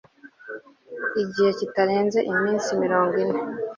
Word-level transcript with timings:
gihe 1.33 1.49
kitarenze 1.59 2.19
iminsi 2.31 2.69
mirongo 2.83 3.13
ine 3.23 3.37